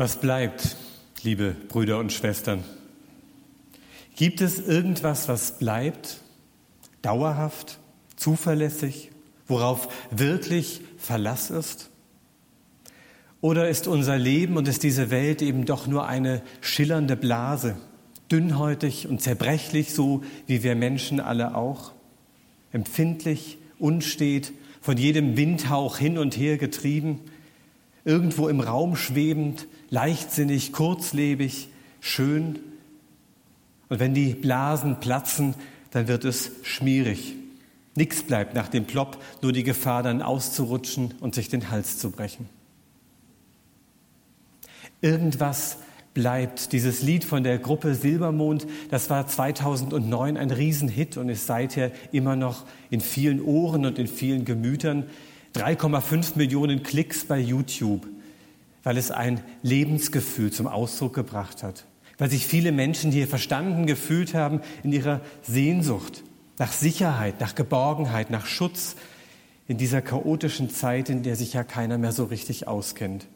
Was 0.00 0.16
bleibt, 0.16 0.76
liebe 1.24 1.54
Brüder 1.68 1.98
und 1.98 2.10
Schwestern? 2.10 2.64
Gibt 4.16 4.40
es 4.40 4.58
irgendwas, 4.58 5.28
was 5.28 5.58
bleibt, 5.58 6.22
dauerhaft, 7.02 7.78
zuverlässig, 8.16 9.10
worauf 9.46 9.92
wirklich 10.10 10.80
Verlass 10.96 11.50
ist? 11.50 11.90
Oder 13.42 13.68
ist 13.68 13.88
unser 13.88 14.16
Leben 14.16 14.56
und 14.56 14.68
ist 14.68 14.84
diese 14.84 15.10
Welt 15.10 15.42
eben 15.42 15.66
doch 15.66 15.86
nur 15.86 16.06
eine 16.06 16.40
schillernde 16.62 17.16
Blase, 17.16 17.76
dünnhäutig 18.32 19.06
und 19.06 19.20
zerbrechlich, 19.20 19.92
so 19.92 20.24
wie 20.46 20.62
wir 20.62 20.76
Menschen 20.76 21.20
alle 21.20 21.54
auch, 21.54 21.92
empfindlich, 22.72 23.58
unstet, 23.78 24.54
von 24.80 24.96
jedem 24.96 25.36
Windhauch 25.36 25.98
hin 25.98 26.16
und 26.16 26.38
her 26.38 26.56
getrieben, 26.56 27.20
irgendwo 28.06 28.48
im 28.48 28.60
Raum 28.60 28.96
schwebend, 28.96 29.66
leichtsinnig, 29.90 30.72
kurzlebig, 30.72 31.68
schön. 32.00 32.60
Und 33.88 34.00
wenn 34.00 34.14
die 34.14 34.34
Blasen 34.34 35.00
platzen, 35.00 35.54
dann 35.90 36.08
wird 36.08 36.24
es 36.24 36.52
schmierig. 36.62 37.34
Nichts 37.96 38.22
bleibt 38.22 38.54
nach 38.54 38.68
dem 38.68 38.84
Plopp, 38.84 39.22
nur 39.42 39.52
die 39.52 39.64
Gefahr 39.64 40.02
dann 40.02 40.22
auszurutschen 40.22 41.14
und 41.20 41.34
sich 41.34 41.48
den 41.48 41.70
Hals 41.70 41.98
zu 41.98 42.10
brechen. 42.10 42.48
Irgendwas 45.00 45.78
bleibt. 46.14 46.72
Dieses 46.72 47.02
Lied 47.02 47.24
von 47.24 47.42
der 47.42 47.58
Gruppe 47.58 47.94
Silbermond, 47.94 48.66
das 48.90 49.10
war 49.10 49.26
2009 49.26 50.36
ein 50.36 50.50
Riesenhit 50.50 51.16
und 51.16 51.28
ist 51.28 51.46
seither 51.46 51.90
immer 52.12 52.36
noch 52.36 52.64
in 52.90 53.00
vielen 53.00 53.42
Ohren 53.42 53.86
und 53.86 53.98
in 53.98 54.06
vielen 54.06 54.44
Gemütern. 54.44 55.04
3,5 55.54 56.36
Millionen 56.36 56.84
Klicks 56.84 57.24
bei 57.24 57.38
YouTube 57.38 58.06
weil 58.82 58.96
es 58.96 59.10
ein 59.10 59.40
Lebensgefühl 59.62 60.52
zum 60.52 60.66
Ausdruck 60.66 61.14
gebracht 61.14 61.62
hat, 61.62 61.84
weil 62.18 62.30
sich 62.30 62.46
viele 62.46 62.72
Menschen 62.72 63.12
hier 63.12 63.28
verstanden 63.28 63.86
gefühlt 63.86 64.34
haben 64.34 64.60
in 64.82 64.92
ihrer 64.92 65.20
Sehnsucht 65.42 66.22
nach 66.60 66.72
Sicherheit, 66.72 67.40
nach 67.40 67.54
Geborgenheit, 67.54 68.30
nach 68.30 68.44
Schutz 68.44 68.94
in 69.66 69.78
dieser 69.78 70.02
chaotischen 70.02 70.68
Zeit, 70.68 71.08
in 71.08 71.22
der 71.22 71.34
sich 71.34 71.54
ja 71.54 71.64
keiner 71.64 71.96
mehr 71.96 72.12
so 72.12 72.24
richtig 72.24 72.68
auskennt. 72.68 73.26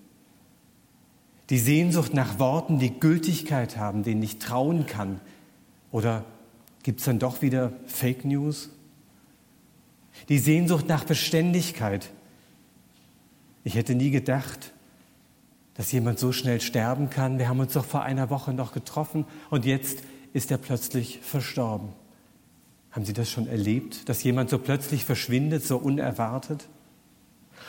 Die 1.49 1.59
Sehnsucht 1.59 2.13
nach 2.13 2.39
Worten, 2.39 2.79
die 2.79 3.01
Gültigkeit 3.01 3.79
haben, 3.79 4.03
denen 4.03 4.23
ich 4.23 4.41
trauen 4.41 4.85
kann. 4.85 5.21
Oder 5.91 6.27
gibt 6.83 7.01
es 7.01 7.07
dann 7.07 7.19
doch 7.19 7.41
wieder 7.41 7.73
Fake 7.87 8.27
News? 8.27 8.69
Die 10.29 10.39
Sehnsucht 10.39 10.87
nach 10.87 11.05
Beständigkeit. 11.05 12.11
Ich 13.63 13.75
hätte 13.75 13.95
nie 13.95 14.11
gedacht, 14.11 14.74
dass 15.75 15.93
jemand 15.93 16.19
so 16.19 16.33
schnell 16.33 16.61
sterben 16.61 17.11
kann. 17.11 17.39
Wir 17.39 17.49
haben 17.49 17.61
uns 17.61 17.73
doch 17.73 17.85
vor 17.85 18.03
einer 18.03 18.31
Woche 18.31 18.53
noch 18.53 18.73
getroffen 18.73 19.25
und 19.51 19.65
jetzt 19.65 19.99
ist 20.33 20.51
er 20.51 20.59
plötzlich 20.59 21.21
verstorben. 21.21 21.91
Haben 22.91 23.05
Sie 23.05 23.13
das 23.13 23.29
schon 23.29 23.49
erlebt, 23.49 24.09
dass 24.09 24.23
jemand 24.23 24.51
so 24.51 24.59
plötzlich 24.59 25.05
verschwindet, 25.05 25.65
so 25.65 25.77
unerwartet? 25.77 26.69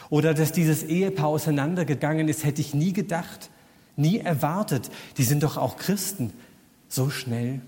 Oder 0.10 0.36
dass 0.36 0.52
dieses 0.52 0.84
Ehepaar 0.84 1.28
auseinandergegangen 1.28 2.28
ist, 2.28 2.44
hätte 2.44 2.62
ich 2.62 2.76
nie 2.76 2.94
gedacht, 2.94 3.50
nie 3.96 4.20
erwartet. 4.20 4.92
Die 5.18 5.24
sind 5.24 5.42
doch 5.42 5.58
auch 5.58 5.78
Christen. 5.78 6.32
So 6.88 7.10
schnell. 7.10 7.62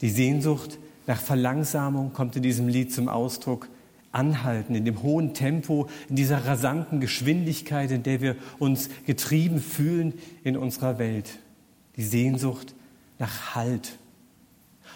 Die 0.00 0.10
Sehnsucht 0.10 0.78
nach 1.06 1.20
Verlangsamung 1.20 2.12
kommt 2.12 2.34
in 2.34 2.42
diesem 2.42 2.66
Lied 2.66 2.92
zum 2.92 3.08
Ausdruck 3.08 3.68
anhalten, 4.16 4.74
in 4.74 4.84
dem 4.84 5.02
hohen 5.02 5.34
Tempo, 5.34 5.88
in 6.08 6.16
dieser 6.16 6.46
rasanten 6.46 7.00
Geschwindigkeit, 7.00 7.90
in 7.90 8.02
der 8.02 8.20
wir 8.20 8.36
uns 8.58 8.88
getrieben 9.04 9.60
fühlen 9.60 10.14
in 10.42 10.56
unserer 10.56 10.98
Welt. 10.98 11.38
Die 11.96 12.04
Sehnsucht 12.04 12.74
nach 13.18 13.54
Halt. 13.54 13.98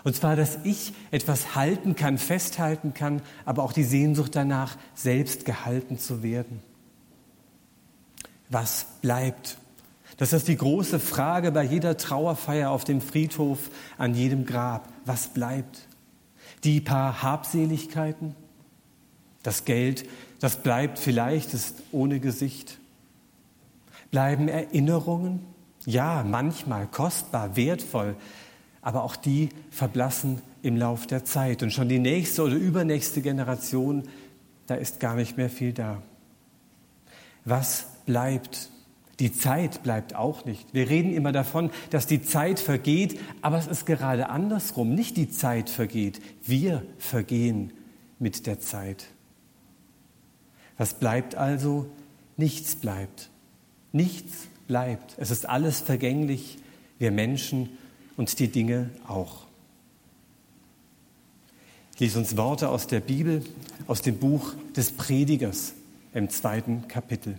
Und 0.03 0.17
zwar, 0.17 0.35
dass 0.35 0.59
ich 0.65 0.95
etwas 1.11 1.55
halten 1.55 1.95
kann, 1.95 2.17
festhalten 2.17 2.95
kann, 2.95 3.21
aber 3.45 3.63
auch 3.63 3.73
die 3.73 3.85
Sehnsucht 3.85 4.35
danach, 4.35 4.77
selbst 4.95 5.45
gehalten 5.45 5.99
zu 5.99 6.23
werden. 6.23 6.61
Was 8.49 8.87
bleibt? 9.03 9.59
Das 10.17 10.33
ist 10.33 10.49
die 10.49 10.57
große 10.57 10.99
Frage 10.99 11.53
bei 11.53 11.63
jeder 11.63 11.97
Trauerfeier 11.97 12.71
auf 12.71 12.85
dem 12.85 13.01
Friedhof, 13.01 13.71
an 13.99 14.15
jedem 14.15 14.47
Grab. 14.47 14.89
Was 15.05 15.29
bleibt? 15.29 15.87
Die 16.65 16.81
paar 16.81 17.23
Habseligkeiten? 17.23 18.35
Das 19.43 19.65
Geld, 19.65 20.07
das 20.41 20.57
bleibt 20.57 20.99
vielleicht, 20.99 21.55
ist 21.55 21.83
ohne 21.93 22.21
Gesicht. 22.21 22.79
Bleiben 24.11 24.49
Erinnerungen? 24.49 25.41
Ja, 25.87 26.25
manchmal 26.27 26.87
kostbar, 26.87 27.57
wertvoll, 27.57 28.17
aber 28.83 29.03
auch 29.03 29.17
die 29.17 29.49
verblassen 29.71 30.43
im 30.63 30.77
Lauf 30.77 31.07
der 31.07 31.25
Zeit. 31.25 31.63
Und 31.63 31.73
schon 31.73 31.89
die 31.89 31.99
nächste 31.99 32.43
oder 32.43 32.55
übernächste 32.55 33.23
Generation, 33.23 34.05
da 34.67 34.75
ist 34.75 35.01
gar 35.01 35.15
nicht 35.15 35.37
mehr 35.37 35.51
viel 35.51 35.73
da. 35.73 36.03
Was 37.45 37.87
bleibt? 38.05 38.71
Die 39.21 39.33
Zeit 39.33 39.83
bleibt 39.83 40.15
auch 40.15 40.45
nicht. 40.45 40.73
Wir 40.73 40.89
reden 40.89 41.13
immer 41.13 41.33
davon, 41.33 41.71
dass 41.91 42.07
die 42.07 42.23
Zeit 42.23 42.59
vergeht, 42.59 43.21
aber 43.43 43.59
es 43.59 43.67
ist 43.67 43.85
gerade 43.85 44.31
andersrum. 44.31 44.95
Nicht 44.95 45.17
die 45.17 45.31
Zeit 45.31 45.69
vergeht, 45.69 46.21
wir 46.43 46.83
vergehen 46.99 47.73
mit 48.19 48.47
der 48.47 48.61
Zeit. 48.61 49.07
Was 50.81 50.95
bleibt 50.95 51.35
also? 51.35 51.85
Nichts 52.39 52.75
bleibt. 52.75 53.29
Nichts 53.93 54.47
bleibt. 54.67 55.15
Es 55.19 55.31
ist 55.31 55.47
alles 55.47 55.81
vergänglich, 55.81 56.57
wir 56.99 57.11
Menschen 57.11 57.69
und 58.17 58.39
die 58.39 58.49
Dinge 58.49 58.89
auch. 59.07 59.45
Ich 61.93 62.01
lese 62.01 62.19
uns 62.19 62.35
Worte 62.39 62.71
aus 62.71 62.87
der 62.87 63.01
Bibel, 63.01 63.45
aus 63.89 64.01
dem 64.01 64.17
Buch 64.17 64.55
des 64.75 64.93
Predigers 64.93 65.75
im 66.15 66.31
zweiten 66.31 66.89
Kapitel. 66.89 67.39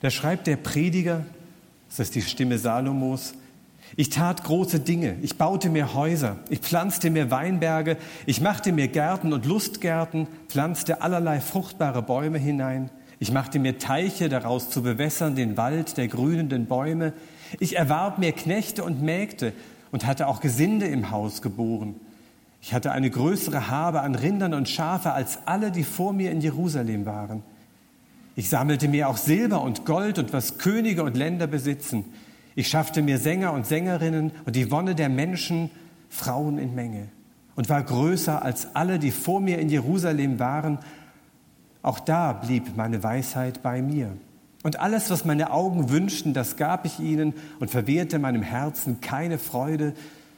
Da 0.00 0.08
schreibt 0.08 0.46
der 0.46 0.56
Prediger, 0.56 1.26
das 1.90 1.98
ist 1.98 2.14
die 2.14 2.22
Stimme 2.22 2.58
Salomos, 2.58 3.34
ich 3.94 4.10
tat 4.10 4.42
große 4.42 4.80
Dinge. 4.80 5.16
Ich 5.22 5.38
baute 5.38 5.70
mir 5.70 5.94
Häuser. 5.94 6.36
Ich 6.48 6.58
pflanzte 6.60 7.10
mir 7.10 7.30
Weinberge. 7.30 7.96
Ich 8.26 8.40
machte 8.40 8.72
mir 8.72 8.88
Gärten 8.88 9.32
und 9.32 9.46
Lustgärten, 9.46 10.26
pflanzte 10.48 11.02
allerlei 11.02 11.40
fruchtbare 11.40 12.02
Bäume 12.02 12.38
hinein. 12.38 12.90
Ich 13.18 13.32
machte 13.32 13.58
mir 13.58 13.78
Teiche 13.78 14.28
daraus 14.28 14.68
zu 14.68 14.82
bewässern, 14.82 15.36
den 15.36 15.56
Wald 15.56 15.96
der 15.96 16.08
grünenden 16.08 16.66
Bäume. 16.66 17.12
Ich 17.60 17.76
erwarb 17.76 18.18
mir 18.18 18.32
Knechte 18.32 18.84
und 18.84 19.02
Mägde 19.02 19.52
und 19.92 20.04
hatte 20.04 20.26
auch 20.26 20.40
Gesinde 20.40 20.86
im 20.86 21.10
Haus 21.10 21.40
geboren. 21.40 21.94
Ich 22.60 22.74
hatte 22.74 22.92
eine 22.92 23.08
größere 23.08 23.70
Habe 23.70 24.00
an 24.00 24.14
Rindern 24.14 24.52
und 24.52 24.68
Schafe 24.68 25.12
als 25.12 25.38
alle, 25.46 25.70
die 25.70 25.84
vor 25.84 26.12
mir 26.12 26.32
in 26.32 26.40
Jerusalem 26.40 27.06
waren. 27.06 27.42
Ich 28.34 28.50
sammelte 28.50 28.88
mir 28.88 29.08
auch 29.08 29.16
Silber 29.16 29.62
und 29.62 29.86
Gold 29.86 30.18
und 30.18 30.32
was 30.32 30.58
Könige 30.58 31.02
und 31.02 31.16
Länder 31.16 31.46
besitzen. 31.46 32.04
Ich 32.56 32.68
schaffte 32.68 33.02
mir 33.02 33.18
Sänger 33.18 33.52
und 33.52 33.66
Sängerinnen 33.66 34.32
und 34.46 34.56
die 34.56 34.70
Wonne 34.70 34.94
der 34.94 35.10
Menschen, 35.10 35.70
Frauen 36.08 36.56
in 36.56 36.74
Menge 36.74 37.08
und 37.54 37.68
war 37.68 37.82
größer 37.82 38.42
als 38.42 38.74
alle, 38.74 38.98
die 38.98 39.10
vor 39.10 39.40
mir 39.40 39.58
in 39.58 39.68
Jerusalem 39.68 40.38
waren. 40.38 40.78
Auch 41.82 42.00
da 42.00 42.32
blieb 42.32 42.74
meine 42.74 43.02
Weisheit 43.02 43.62
bei 43.62 43.82
mir. 43.82 44.16
Und 44.62 44.80
alles, 44.80 45.10
was 45.10 45.26
meine 45.26 45.50
Augen 45.50 45.90
wünschten, 45.90 46.32
das 46.32 46.56
gab 46.56 46.86
ich 46.86 46.98
ihnen 46.98 47.34
und 47.60 47.70
verwehrte 47.70 48.18
meinem 48.18 48.42
Herzen 48.42 49.02
keine 49.02 49.38
Freude, 49.38 49.92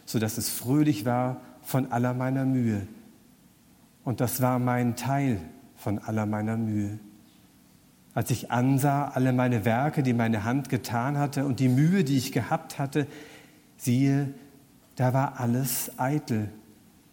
so 0.05 0.19
dass 0.19 0.39
es 0.39 0.49
fröhlich 0.49 1.05
war 1.05 1.41
von 1.63 1.93
aller 1.93 2.15
meiner 2.15 2.45
Mühe. 2.45 2.89
Und 4.05 4.21
das 4.21 4.43
war 4.43 4.59
mein 4.59 4.97
Teil 4.97 5.41
von 5.77 6.01
aller 6.01 6.27
meiner 6.27 6.57
Mühe 6.57 6.99
als 8.19 8.33
ich 8.33 8.51
ansah 8.51 9.13
alle 9.15 9.33
meine 9.33 9.65
Werke, 9.65 10.03
die 10.03 10.13
meine 10.13 10.43
Hand 10.43 10.71
getan 10.71 11.19
hatte 11.19 11.45
und 11.45 11.61
die 11.61 11.69
Mühe, 11.69 12.03
die 12.03 12.17
ich 12.17 12.33
gehabt 12.33 12.77
hatte, 12.77 13.07
siehe, 13.77 14.35
da 14.97 15.15
war 15.15 15.39
alles 15.39 15.93
eitel 15.99 16.49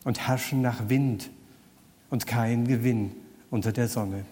und 0.04 0.28
Haschen 0.28 0.64
nach 0.64 0.90
Wind 0.90 1.30
und 2.10 2.26
kein 2.26 2.68
Gewinn 2.68 3.12
unter 3.52 3.72
der 3.72 3.88
Sonne. 3.88 4.26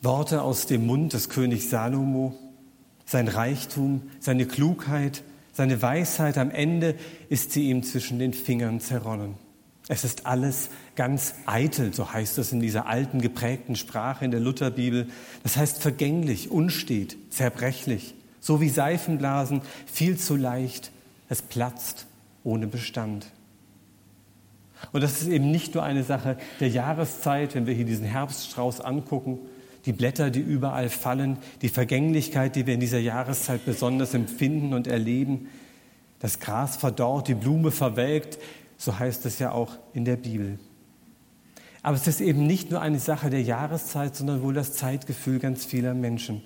Worte 0.00 0.40
aus 0.40 0.64
dem 0.64 0.86
Mund 0.86 1.12
des 1.12 1.28
Königs 1.28 1.68
Salomo, 1.68 2.34
sein 3.04 3.28
Reichtum, 3.28 4.10
seine 4.20 4.46
Klugheit, 4.46 5.22
seine 5.52 5.82
Weisheit, 5.82 6.38
am 6.38 6.50
Ende 6.50 6.94
ist 7.28 7.52
sie 7.52 7.68
ihm 7.68 7.82
zwischen 7.82 8.18
den 8.18 8.32
Fingern 8.32 8.80
zerronnen. 8.80 9.43
Es 9.88 10.02
ist 10.04 10.24
alles 10.24 10.70
ganz 10.96 11.34
eitel, 11.44 11.92
so 11.92 12.12
heißt 12.12 12.38
es 12.38 12.52
in 12.52 12.60
dieser 12.60 12.86
alten 12.86 13.20
geprägten 13.20 13.76
Sprache 13.76 14.24
in 14.24 14.30
der 14.30 14.40
Lutherbibel. 14.40 15.08
Das 15.42 15.56
heißt 15.56 15.82
vergänglich, 15.82 16.50
unstet, 16.50 17.16
zerbrechlich, 17.30 18.14
so 18.40 18.60
wie 18.60 18.70
Seifenblasen, 18.70 19.60
viel 19.86 20.16
zu 20.16 20.36
leicht. 20.36 20.90
Es 21.28 21.42
platzt 21.42 22.06
ohne 22.44 22.66
Bestand. 22.66 23.26
Und 24.92 25.02
das 25.02 25.22
ist 25.22 25.28
eben 25.28 25.50
nicht 25.50 25.74
nur 25.74 25.82
eine 25.82 26.02
Sache 26.02 26.38
der 26.60 26.68
Jahreszeit, 26.68 27.54
wenn 27.54 27.66
wir 27.66 27.74
hier 27.74 27.86
diesen 27.86 28.06
Herbststrauß 28.06 28.80
angucken, 28.80 29.38
die 29.86 29.92
Blätter, 29.92 30.30
die 30.30 30.40
überall 30.40 30.88
fallen, 30.88 31.38
die 31.60 31.68
Vergänglichkeit, 31.68 32.56
die 32.56 32.66
wir 32.66 32.74
in 32.74 32.80
dieser 32.80 32.98
Jahreszeit 32.98 33.64
besonders 33.66 34.14
empfinden 34.14 34.72
und 34.72 34.86
erleben. 34.86 35.48
Das 36.20 36.40
Gras 36.40 36.76
verdorrt, 36.76 37.28
die 37.28 37.34
Blume 37.34 37.70
verwelkt, 37.70 38.38
so 38.76 38.98
heißt 38.98 39.26
es 39.26 39.38
ja 39.38 39.52
auch 39.52 39.78
in 39.92 40.04
der 40.04 40.16
Bibel. 40.16 40.58
Aber 41.82 41.96
es 41.96 42.06
ist 42.06 42.20
eben 42.20 42.46
nicht 42.46 42.70
nur 42.70 42.80
eine 42.80 42.98
Sache 42.98 43.28
der 43.28 43.42
Jahreszeit, 43.42 44.16
sondern 44.16 44.42
wohl 44.42 44.54
das 44.54 44.72
Zeitgefühl 44.72 45.38
ganz 45.38 45.66
vieler 45.66 45.92
Menschen. 45.92 46.42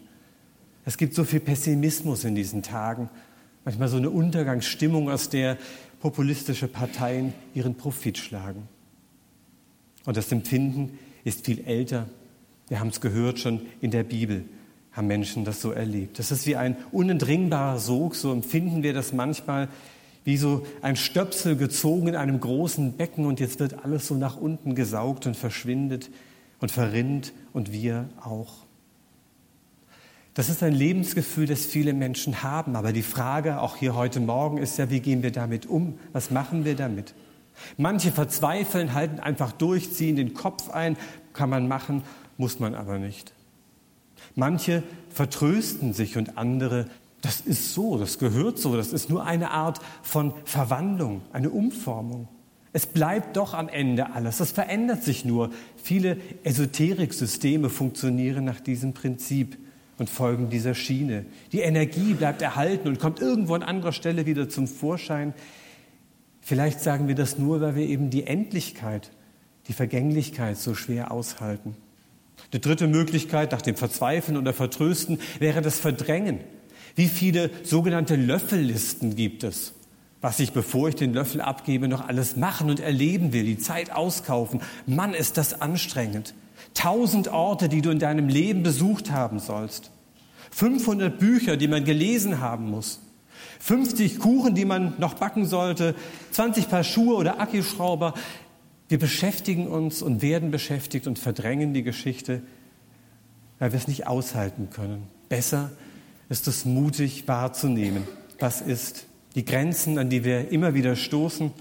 Es 0.84 0.96
gibt 0.96 1.14
so 1.14 1.22
viel 1.22 1.40
Pessimismus 1.40 2.24
in 2.24 2.34
diesen 2.34 2.62
Tagen, 2.62 3.08
manchmal 3.64 3.88
so 3.88 3.98
eine 3.98 4.10
Untergangsstimmung, 4.10 5.10
aus 5.10 5.28
der 5.28 5.56
populistische 6.00 6.66
Parteien 6.66 7.34
ihren 7.54 7.76
Profit 7.76 8.18
schlagen. 8.18 8.68
Und 10.06 10.16
das 10.16 10.32
Empfinden 10.32 10.98
ist 11.24 11.44
viel 11.44 11.64
älter. 11.66 12.08
Wir 12.68 12.80
haben 12.80 12.88
es 12.88 13.00
gehört 13.00 13.38
schon 13.38 13.60
in 13.80 13.90
der 13.90 14.04
Bibel, 14.04 14.44
haben 14.92 15.06
Menschen 15.06 15.44
das 15.44 15.60
so 15.60 15.70
erlebt. 15.70 16.18
Das 16.18 16.30
ist 16.30 16.46
wie 16.46 16.56
ein 16.56 16.76
unentringbarer 16.90 17.78
Sog, 17.78 18.14
so 18.14 18.32
empfinden 18.32 18.82
wir 18.82 18.92
das 18.92 19.12
manchmal, 19.12 19.68
wie 20.24 20.36
so 20.36 20.66
ein 20.82 20.96
Stöpsel 20.96 21.56
gezogen 21.56 22.08
in 22.08 22.16
einem 22.16 22.40
großen 22.40 22.96
Becken 22.96 23.26
und 23.26 23.40
jetzt 23.40 23.60
wird 23.60 23.84
alles 23.84 24.06
so 24.06 24.14
nach 24.14 24.36
unten 24.36 24.74
gesaugt 24.74 25.26
und 25.26 25.36
verschwindet 25.36 26.10
und 26.60 26.70
verrinnt 26.70 27.32
und 27.52 27.72
wir 27.72 28.08
auch. 28.22 28.68
Das 30.34 30.48
ist 30.48 30.62
ein 30.62 30.72
Lebensgefühl, 30.72 31.46
das 31.46 31.64
viele 31.64 31.92
Menschen 31.92 32.44
haben. 32.44 32.76
Aber 32.76 32.92
die 32.92 33.02
Frage, 33.02 33.60
auch 33.60 33.74
hier 33.74 33.96
heute 33.96 34.20
Morgen, 34.20 34.58
ist 34.58 34.78
ja, 34.78 34.88
wie 34.88 35.00
gehen 35.00 35.24
wir 35.24 35.32
damit 35.32 35.66
um? 35.66 35.98
Was 36.12 36.30
machen 36.30 36.64
wir 36.64 36.76
damit? 36.76 37.14
Manche 37.76 38.12
verzweifeln, 38.12 38.94
halten 38.94 39.18
einfach 39.18 39.50
durch, 39.50 39.92
ziehen 39.92 40.14
den 40.14 40.34
Kopf 40.34 40.70
ein, 40.70 40.96
kann 41.32 41.50
man 41.50 41.66
machen, 41.66 42.04
muss 42.36 42.60
man 42.60 42.76
aber 42.76 42.98
nicht. 42.98 43.32
Manche 44.36 44.84
vertrösten 45.10 45.92
sich 45.92 46.16
und 46.16 46.38
andere, 46.38 46.86
das 47.22 47.40
ist 47.40 47.74
so, 47.74 47.98
das 47.98 48.18
gehört 48.18 48.58
so, 48.58 48.76
das 48.76 48.92
ist 48.92 49.10
nur 49.10 49.24
eine 49.24 49.50
Art 49.50 49.80
von 50.02 50.32
Verwandlung, 50.44 51.22
eine 51.32 51.50
Umformung. 51.50 52.28
Es 52.72 52.86
bleibt 52.86 53.36
doch 53.36 53.54
am 53.54 53.68
Ende 53.68 54.12
alles, 54.12 54.38
das 54.38 54.52
verändert 54.52 55.02
sich 55.02 55.24
nur. 55.24 55.50
Viele 55.82 56.18
Esoteriksysteme 56.44 57.70
funktionieren 57.70 58.44
nach 58.44 58.60
diesem 58.60 58.92
Prinzip 58.92 59.58
und 59.98 60.08
folgen 60.08 60.48
dieser 60.48 60.74
Schiene. 60.74 61.26
Die 61.50 61.60
Energie 61.60 62.14
bleibt 62.14 62.40
erhalten 62.40 62.86
und 62.86 63.00
kommt 63.00 63.20
irgendwo 63.20 63.54
an 63.54 63.62
anderer 63.62 63.92
Stelle 63.92 64.26
wieder 64.26 64.48
zum 64.48 64.68
Vorschein. 64.68 65.34
Vielleicht 66.40 66.80
sagen 66.80 67.08
wir 67.08 67.14
das 67.16 67.36
nur, 67.36 67.60
weil 67.60 67.74
wir 67.74 67.86
eben 67.86 68.10
die 68.10 68.26
Endlichkeit, 68.26 69.10
die 69.66 69.72
Vergänglichkeit 69.72 70.56
so 70.56 70.74
schwer 70.74 71.10
aushalten. 71.10 71.74
Die 72.52 72.60
dritte 72.60 72.86
Möglichkeit 72.86 73.50
nach 73.50 73.62
dem 73.62 73.74
Verzweifeln 73.74 74.36
oder 74.36 74.52
Vertrösten 74.52 75.18
wäre 75.40 75.62
das 75.62 75.80
Verdrängen. 75.80 76.40
Wie 76.98 77.06
viele 77.06 77.50
sogenannte 77.62 78.16
Löffellisten 78.16 79.14
gibt 79.14 79.44
es? 79.44 79.72
Was 80.20 80.40
ich, 80.40 80.50
bevor 80.50 80.88
ich 80.88 80.96
den 80.96 81.14
Löffel 81.14 81.40
abgebe, 81.40 81.86
noch 81.86 82.08
alles 82.08 82.34
machen 82.34 82.70
und 82.70 82.80
erleben 82.80 83.32
will, 83.32 83.44
die 83.44 83.56
Zeit 83.56 83.92
auskaufen. 83.92 84.62
Mann, 84.84 85.14
ist 85.14 85.36
das 85.36 85.60
anstrengend. 85.60 86.34
Tausend 86.74 87.28
Orte, 87.28 87.68
die 87.68 87.82
du 87.82 87.90
in 87.90 88.00
deinem 88.00 88.26
Leben 88.26 88.64
besucht 88.64 89.12
haben 89.12 89.38
sollst. 89.38 89.92
500 90.50 91.20
Bücher, 91.20 91.56
die 91.56 91.68
man 91.68 91.84
gelesen 91.84 92.40
haben 92.40 92.68
muss. 92.68 92.98
50 93.60 94.18
Kuchen, 94.18 94.56
die 94.56 94.64
man 94.64 94.94
noch 94.98 95.14
backen 95.14 95.46
sollte. 95.46 95.94
20 96.32 96.68
Paar 96.68 96.82
Schuhe 96.82 97.14
oder 97.14 97.38
Akkuschrauber. 97.38 98.14
Wir 98.88 98.98
beschäftigen 98.98 99.68
uns 99.68 100.02
und 100.02 100.20
werden 100.20 100.50
beschäftigt 100.50 101.06
und 101.06 101.20
verdrängen 101.20 101.74
die 101.74 101.84
Geschichte, 101.84 102.42
weil 103.60 103.70
wir 103.70 103.78
es 103.78 103.86
nicht 103.86 104.08
aushalten 104.08 104.70
können. 104.70 105.04
Besser 105.28 105.70
ist 106.28 106.48
es 106.48 106.64
mutig 106.64 107.26
wahrzunehmen, 107.26 108.04
was 108.38 108.60
ist, 108.60 109.06
die 109.34 109.44
Grenzen, 109.44 109.98
an 109.98 110.10
die 110.10 110.24
wir 110.24 110.50
immer 110.50 110.74
wieder 110.74 110.96
stoßen, 110.96 111.52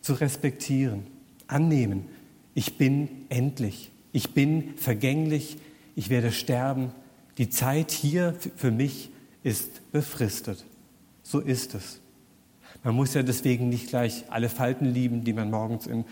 zu 0.00 0.14
respektieren, 0.14 1.06
annehmen. 1.46 2.06
Ich 2.54 2.78
bin 2.78 3.08
endlich. 3.28 3.90
Ich 4.12 4.32
bin 4.34 4.74
vergänglich, 4.76 5.58
ich 5.94 6.10
werde 6.10 6.32
sterben. 6.32 6.92
Die 7.36 7.50
Zeit 7.50 7.90
hier 7.90 8.34
für 8.56 8.70
mich 8.70 9.10
ist 9.42 9.92
befristet. 9.92 10.64
So 11.22 11.40
ist 11.40 11.74
es. 11.74 12.00
Man 12.82 12.94
muss 12.94 13.14
ja 13.14 13.22
deswegen 13.22 13.68
nicht 13.68 13.88
gleich 13.88 14.24
alle 14.30 14.48
Falten 14.48 14.86
lieben, 14.86 15.24
die 15.24 15.32
man 15.32 15.50
morgens 15.50 15.86
im 15.86 16.04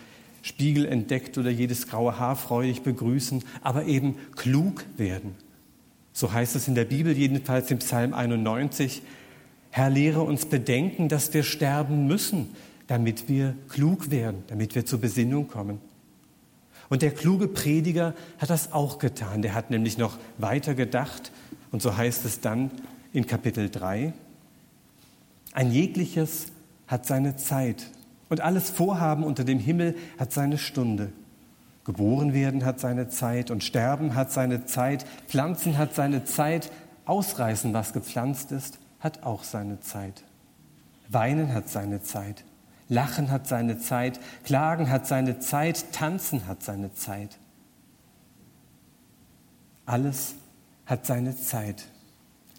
Spiegel 0.42 0.84
entdeckt 0.84 1.38
oder 1.38 1.50
jedes 1.50 1.88
graue 1.88 2.18
Haar 2.18 2.36
freudig 2.36 2.82
begrüßen, 2.82 3.42
aber 3.62 3.86
eben 3.86 4.16
klug 4.36 4.84
werden. 4.96 5.34
So 6.16 6.32
heißt 6.32 6.56
es 6.56 6.66
in 6.66 6.74
der 6.74 6.86
Bibel, 6.86 7.14
jedenfalls 7.14 7.70
im 7.70 7.76
Psalm 7.76 8.14
91. 8.14 9.02
Herr, 9.68 9.90
lehre 9.90 10.22
uns 10.22 10.46
bedenken, 10.46 11.10
dass 11.10 11.34
wir 11.34 11.42
sterben 11.42 12.06
müssen, 12.06 12.56
damit 12.86 13.28
wir 13.28 13.54
klug 13.68 14.10
werden, 14.10 14.42
damit 14.46 14.74
wir 14.74 14.86
zur 14.86 14.98
Besinnung 14.98 15.46
kommen. 15.46 15.78
Und 16.88 17.02
der 17.02 17.10
kluge 17.10 17.48
Prediger 17.48 18.14
hat 18.38 18.48
das 18.48 18.72
auch 18.72 18.98
getan. 18.98 19.42
Der 19.42 19.52
hat 19.52 19.68
nämlich 19.68 19.98
noch 19.98 20.16
weiter 20.38 20.74
gedacht. 20.74 21.32
Und 21.70 21.82
so 21.82 21.98
heißt 21.98 22.24
es 22.24 22.40
dann 22.40 22.70
in 23.12 23.26
Kapitel 23.26 23.68
3, 23.68 24.14
ein 25.52 25.70
jegliches 25.70 26.46
hat 26.86 27.04
seine 27.04 27.36
Zeit 27.36 27.90
und 28.30 28.40
alles 28.40 28.70
Vorhaben 28.70 29.22
unter 29.22 29.44
dem 29.44 29.58
Himmel 29.58 29.94
hat 30.18 30.32
seine 30.32 30.56
Stunde. 30.56 31.12
Geboren 31.86 32.34
werden 32.34 32.64
hat 32.64 32.80
seine 32.80 33.08
Zeit 33.08 33.50
und 33.50 33.64
sterben 33.64 34.14
hat 34.14 34.30
seine 34.30 34.66
Zeit, 34.66 35.06
pflanzen 35.28 35.78
hat 35.78 35.94
seine 35.94 36.24
Zeit, 36.24 36.70
ausreißen, 37.06 37.72
was 37.72 37.94
gepflanzt 37.94 38.52
ist, 38.52 38.78
hat 39.00 39.22
auch 39.22 39.44
seine 39.44 39.80
Zeit. 39.80 40.24
Weinen 41.08 41.54
hat 41.54 41.70
seine 41.70 42.02
Zeit 42.02 42.44
Lachen 42.88 43.30
hat 43.30 43.48
seine 43.48 43.78
Zeit, 43.78 44.20
Klagen 44.44 44.90
hat 44.90 45.06
seine 45.06 45.38
Zeit, 45.40 45.92
Tanzen 45.92 46.46
hat 46.46 46.62
seine 46.62 46.94
Zeit. 46.94 47.38
Alles 49.86 50.36
hat 50.84 51.06
seine 51.06 51.36
Zeit. 51.36 51.88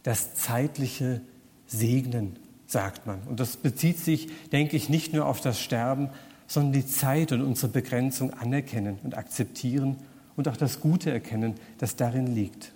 Das 0.03 0.35
zeitliche 0.35 1.21
Segnen, 1.65 2.39
sagt 2.65 3.05
man. 3.05 3.21
Und 3.23 3.39
das 3.39 3.57
bezieht 3.57 3.99
sich, 3.99 4.29
denke 4.49 4.75
ich, 4.75 4.89
nicht 4.89 5.13
nur 5.13 5.25
auf 5.25 5.39
das 5.39 5.61
Sterben, 5.61 6.09
sondern 6.47 6.73
die 6.73 6.87
Zeit 6.87 7.31
und 7.31 7.41
unsere 7.41 7.71
Begrenzung 7.71 8.33
anerkennen 8.33 8.99
und 9.03 9.17
akzeptieren 9.17 9.97
und 10.35 10.47
auch 10.47 10.57
das 10.57 10.79
Gute 10.79 11.11
erkennen, 11.11 11.55
das 11.77 11.95
darin 11.95 12.27
liegt. 12.27 12.71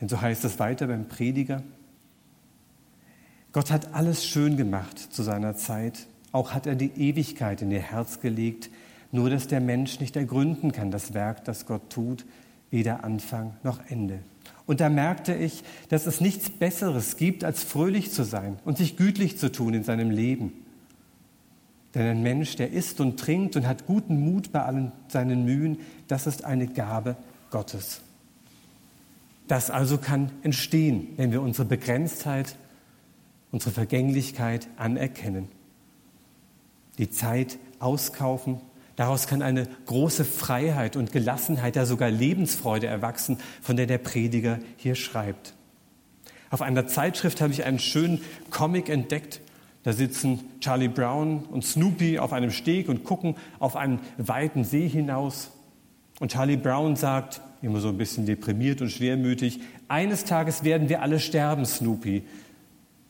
Denn 0.00 0.08
so 0.08 0.20
heißt 0.20 0.44
es 0.44 0.58
weiter 0.58 0.86
beim 0.86 1.08
Prediger. 1.08 1.62
Gott 3.52 3.70
hat 3.70 3.94
alles 3.94 4.26
schön 4.26 4.56
gemacht 4.56 4.98
zu 4.98 5.22
seiner 5.22 5.56
Zeit 5.56 6.06
auch 6.32 6.52
hat 6.52 6.66
er 6.66 6.76
die 6.76 6.92
Ewigkeit 6.96 7.62
in 7.62 7.70
ihr 7.70 7.80
Herz 7.80 8.20
gelegt, 8.20 8.70
nur 9.12 9.30
dass 9.30 9.48
der 9.48 9.60
Mensch 9.60 10.00
nicht 10.00 10.16
ergründen 10.16 10.72
kann, 10.72 10.90
das 10.90 11.14
Werk, 11.14 11.44
das 11.44 11.66
Gott 11.66 11.90
tut, 11.90 12.24
weder 12.70 13.02
Anfang 13.02 13.56
noch 13.64 13.80
Ende. 13.88 14.20
Und 14.66 14.80
da 14.80 14.88
merkte 14.88 15.34
ich, 15.34 15.64
dass 15.88 16.06
es 16.06 16.20
nichts 16.20 16.48
Besseres 16.48 17.16
gibt, 17.16 17.42
als 17.42 17.64
fröhlich 17.64 18.12
zu 18.12 18.22
sein 18.22 18.58
und 18.64 18.78
sich 18.78 18.96
gütlich 18.96 19.36
zu 19.38 19.50
tun 19.50 19.74
in 19.74 19.82
seinem 19.82 20.10
Leben. 20.10 20.52
Denn 21.94 22.06
ein 22.06 22.22
Mensch, 22.22 22.56
der 22.56 22.70
isst 22.70 23.00
und 23.00 23.18
trinkt 23.18 23.56
und 23.56 23.66
hat 23.66 23.86
guten 23.86 24.20
Mut 24.20 24.52
bei 24.52 24.62
allen 24.62 24.92
seinen 25.08 25.44
Mühen, 25.44 25.78
das 26.06 26.26
ist 26.26 26.44
eine 26.44 26.68
Gabe 26.68 27.16
Gottes. 27.50 28.00
Das 29.48 29.70
also 29.70 29.98
kann 29.98 30.30
entstehen, 30.42 31.08
wenn 31.16 31.32
wir 31.32 31.42
unsere 31.42 31.66
Begrenztheit, 31.66 32.56
unsere 33.50 33.72
Vergänglichkeit 33.72 34.68
anerkennen 34.76 35.48
die 37.00 37.10
Zeit 37.10 37.58
auskaufen. 37.78 38.60
Daraus 38.94 39.26
kann 39.26 39.40
eine 39.40 39.66
große 39.86 40.26
Freiheit 40.26 40.96
und 40.96 41.12
Gelassenheit, 41.12 41.74
ja 41.74 41.86
sogar 41.86 42.10
Lebensfreude 42.10 42.86
erwachsen, 42.86 43.38
von 43.62 43.76
der 43.76 43.86
der 43.86 43.98
Prediger 43.98 44.58
hier 44.76 44.94
schreibt. 44.94 45.54
Auf 46.50 46.60
einer 46.60 46.86
Zeitschrift 46.86 47.40
habe 47.40 47.52
ich 47.52 47.64
einen 47.64 47.78
schönen 47.78 48.22
Comic 48.50 48.90
entdeckt. 48.90 49.40
Da 49.82 49.92
sitzen 49.92 50.40
Charlie 50.60 50.88
Brown 50.88 51.44
und 51.44 51.64
Snoopy 51.64 52.18
auf 52.18 52.32
einem 52.32 52.50
Steg 52.50 52.88
und 52.88 53.04
gucken 53.04 53.36
auf 53.58 53.76
einen 53.76 54.00
weiten 54.18 54.64
See 54.64 54.86
hinaus. 54.88 55.50
Und 56.18 56.32
Charlie 56.32 56.58
Brown 56.58 56.96
sagt, 56.96 57.40
immer 57.62 57.80
so 57.80 57.88
ein 57.88 57.96
bisschen 57.96 58.26
deprimiert 58.26 58.82
und 58.82 58.90
schwermütig, 58.90 59.60
eines 59.88 60.24
Tages 60.24 60.64
werden 60.64 60.88
wir 60.88 61.02
alle 61.02 61.18
sterben, 61.18 61.64
Snoopy. 61.64 62.22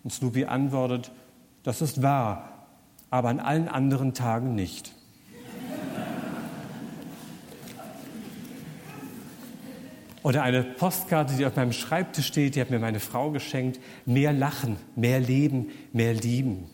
Und 0.04 0.12
Snoopy 0.12 0.44
antwortet, 0.44 1.10
das 1.62 1.82
ist 1.82 2.02
wahr, 2.02 2.66
aber 3.10 3.28
an 3.28 3.40
allen 3.40 3.68
anderen 3.68 4.14
Tagen 4.14 4.54
nicht. 4.54 4.94
Oder 10.22 10.42
eine 10.42 10.62
Postkarte, 10.62 11.34
die 11.34 11.46
auf 11.46 11.56
meinem 11.56 11.72
Schreibtisch 11.72 12.26
steht, 12.26 12.54
die 12.54 12.60
hat 12.60 12.70
mir 12.70 12.78
meine 12.78 13.00
Frau 13.00 13.30
geschenkt. 13.30 13.80
Mehr 14.04 14.32
lachen, 14.32 14.76
mehr 14.94 15.20
leben, 15.20 15.70
mehr 15.92 16.12
lieben. 16.12 16.68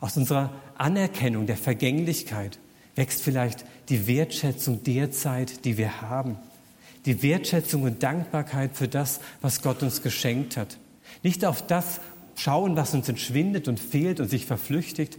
Aus 0.00 0.16
unserer 0.16 0.52
Anerkennung 0.76 1.46
der 1.46 1.56
Vergänglichkeit 1.56 2.58
wächst 2.94 3.22
vielleicht 3.22 3.64
die 3.88 4.06
Wertschätzung 4.06 4.84
der 4.84 5.10
Zeit, 5.10 5.64
die 5.64 5.78
wir 5.78 6.00
haben. 6.00 6.36
Die 7.06 7.22
Wertschätzung 7.22 7.82
und 7.82 8.02
Dankbarkeit 8.02 8.76
für 8.76 8.88
das, 8.88 9.20
was 9.40 9.62
Gott 9.62 9.82
uns 9.82 10.02
geschenkt 10.02 10.56
hat. 10.56 10.78
Nicht 11.22 11.44
auf 11.44 11.66
das 11.66 12.00
schauen, 12.36 12.76
was 12.76 12.94
uns 12.94 13.08
entschwindet 13.08 13.66
und 13.66 13.80
fehlt 13.80 14.20
und 14.20 14.28
sich 14.28 14.46
verflüchtigt, 14.46 15.18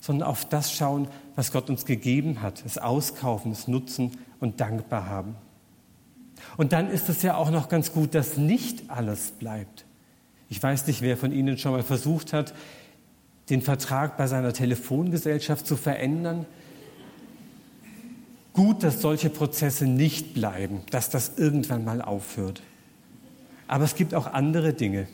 sondern 0.00 0.28
auf 0.28 0.44
das 0.44 0.72
schauen, 0.72 1.08
was 1.34 1.50
Gott 1.50 1.70
uns 1.70 1.86
gegeben 1.86 2.42
hat, 2.42 2.62
es 2.64 2.78
auskaufen, 2.78 3.52
es 3.52 3.68
nutzen 3.68 4.12
und 4.38 4.60
dankbar 4.60 5.06
haben. 5.06 5.36
Und 6.56 6.72
dann 6.72 6.90
ist 6.90 7.08
es 7.08 7.22
ja 7.22 7.36
auch 7.36 7.50
noch 7.50 7.68
ganz 7.68 7.92
gut, 7.92 8.14
dass 8.14 8.36
nicht 8.36 8.90
alles 8.90 9.32
bleibt. 9.32 9.84
Ich 10.48 10.62
weiß 10.62 10.86
nicht, 10.86 11.02
wer 11.02 11.16
von 11.16 11.32
Ihnen 11.32 11.58
schon 11.58 11.72
mal 11.72 11.82
versucht 11.82 12.32
hat, 12.32 12.54
den 13.50 13.60
Vertrag 13.60 14.16
bei 14.16 14.26
seiner 14.26 14.52
Telefongesellschaft 14.52 15.66
zu 15.66 15.76
verändern. 15.76 16.46
Gut, 18.52 18.82
dass 18.82 19.00
solche 19.00 19.30
Prozesse 19.30 19.86
nicht 19.86 20.34
bleiben, 20.34 20.82
dass 20.90 21.10
das 21.10 21.32
irgendwann 21.36 21.84
mal 21.84 22.00
aufhört. 22.00 22.62
Aber 23.66 23.84
es 23.84 23.96
gibt 23.96 24.14
auch 24.14 24.32
andere 24.32 24.72
Dinge. 24.74 25.08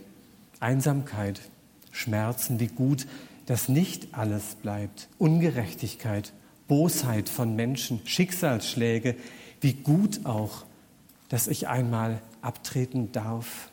Einsamkeit, 0.61 1.41
Schmerzen, 1.91 2.61
wie 2.61 2.67
gut, 2.67 3.07
dass 3.47 3.69
nicht 3.69 4.09
alles 4.13 4.57
bleibt. 4.57 5.09
Ungerechtigkeit, 5.19 6.33
Bosheit 6.69 7.29
von 7.29 7.57
Menschen, 7.57 8.01
Schicksalsschläge, 8.05 9.17
wie 9.61 9.73
gut 9.73 10.25
auch, 10.25 10.65
dass 11.31 11.49
ich 11.49 11.69
einmal 11.69 12.21
abtreten 12.43 13.13
darf. 13.13 13.71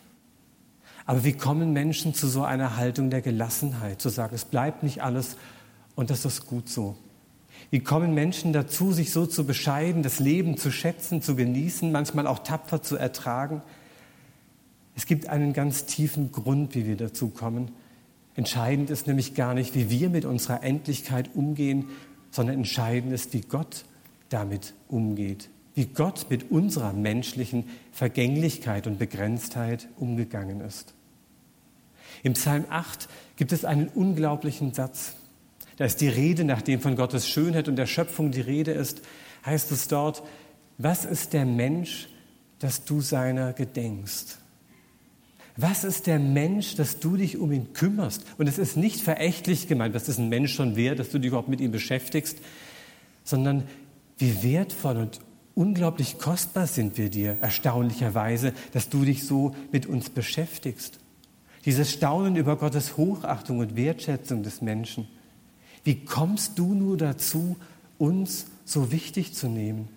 Aber 1.06 1.24
wie 1.24 1.34
kommen 1.34 1.74
Menschen 1.74 2.14
zu 2.14 2.28
so 2.28 2.44
einer 2.44 2.78
Haltung 2.78 3.10
der 3.10 3.22
Gelassenheit, 3.22 4.02
zu 4.02 4.10
sagen, 4.10 4.36
es 4.36 4.46
bleibt 4.46 4.84
nicht 4.84 5.04
alles 5.04 5.36
und 5.96 6.10
das 6.10 6.24
ist 6.24 6.48
gut 6.48 6.70
so? 6.70 6.96
Wie 7.70 7.80
kommen 7.80 8.14
Menschen 8.14 8.54
dazu, 8.54 8.94
sich 8.94 9.12
so 9.12 9.26
zu 9.26 9.46
bescheiden, 9.46 10.04
das 10.04 10.20
Leben 10.20 10.56
zu 10.58 10.72
schätzen, 10.72 11.22
zu 11.22 11.36
genießen, 11.36 11.92
manchmal 11.92 12.28
auch 12.28 12.40
tapfer 12.40 12.82
zu 12.82 12.96
ertragen? 12.96 13.62
Es 14.96 15.06
gibt 15.06 15.28
einen 15.28 15.54
ganz 15.54 15.86
tiefen 15.86 16.32
Grund, 16.32 16.76
wie 16.76 16.86
wir 16.86 16.96
dazu 16.96 17.30
kommen. 17.30 17.72
Entscheidend 18.36 18.90
ist 18.90 19.08
nämlich 19.08 19.34
gar 19.34 19.54
nicht, 19.54 19.76
wie 19.76 19.90
wir 19.90 20.10
mit 20.10 20.26
unserer 20.26 20.64
Endlichkeit 20.64 21.32
umgehen, 21.34 21.90
sondern 22.30 22.58
entscheidend 22.58 23.14
ist, 23.14 23.34
wie 23.34 23.42
Gott 23.42 23.86
damit 24.30 24.74
umgeht, 24.88 25.50
wie 25.78 25.86
Gott 25.86 26.26
mit 26.32 26.50
unserer 26.50 26.92
menschlichen 26.92 27.66
Vergänglichkeit 27.92 28.88
und 28.88 28.98
Begrenztheit 28.98 29.88
umgegangen 29.98 30.60
ist. 30.60 30.96
Im 32.24 32.34
Psalm 32.34 32.66
8 32.68 33.08
gibt 33.36 33.52
es 33.52 33.64
einen 33.64 33.88
unglaublichen 33.90 34.74
Satz. 34.74 35.14
Da 35.78 35.86
ist 35.86 36.02
die 36.02 36.08
Rede, 36.08 36.46
nachdem 36.46 36.82
von 36.82 36.96
Gottes 36.96 37.30
Schönheit 37.30 37.68
und 37.68 37.76
der 37.76 37.86
Schöpfung 37.86 38.32
die 38.32 38.42
Rede 38.42 38.72
ist, 38.72 39.04
heißt 39.46 39.72
es 39.72 39.88
dort, 39.88 40.24
was 40.80 41.06
ist 41.06 41.34
der 41.34 41.46
Mensch, 41.46 42.10
dass 42.58 42.84
du 42.84 43.00
seiner 43.00 43.54
gedenkst? 43.54 44.40
Was 45.58 45.84
ist 45.84 46.08
der 46.08 46.18
Mensch, 46.18 46.74
dass 46.74 47.00
du 47.00 47.18
dich 47.18 47.38
um 47.38 47.52
ihn 47.52 47.74
kümmerst? 47.74 48.26
Und 48.40 48.48
es 48.48 48.58
ist 48.58 48.78
nicht 48.78 49.00
verächtlich 49.00 49.68
gemeint, 49.68 49.94
was 49.94 50.10
ist 50.10 50.18
ein 50.18 50.30
Mensch 50.30 50.56
schon 50.56 50.76
wert, 50.76 50.98
dass 50.98 51.12
du 51.12 51.20
dich 51.20 51.28
überhaupt 51.28 51.50
mit 51.50 51.62
ihm 51.62 51.72
beschäftigst, 51.72 52.40
sondern 53.24 53.66
wie 54.18 54.42
wertvoll 54.42 54.98
und 54.98 55.20
unglaublich 55.58 56.20
kostbar 56.20 56.68
sind 56.68 56.98
wir 57.00 57.10
dir, 57.10 57.38
erstaunlicherweise, 57.42 58.54
dass 58.74 58.90
du 58.90 59.04
dich 59.04 59.26
so 59.26 59.56
mit 59.72 59.88
uns 59.88 60.12
beschäftigst. 60.12 61.00
Dieses 61.66 61.92
Staunen 61.92 62.36
über 62.36 62.56
Gottes 62.58 62.96
Hochachtung 62.96 63.60
und 63.60 63.76
Wertschätzung 63.76 64.44
des 64.44 64.62
Menschen. 64.62 65.08
Wie 65.84 66.06
kommst 66.06 66.60
du 66.60 66.76
nur 66.76 66.96
dazu, 66.96 67.58
uns 67.98 68.46
so 68.66 68.92
wichtig 68.92 69.34
zu 69.34 69.48
nehmen? 69.48 69.90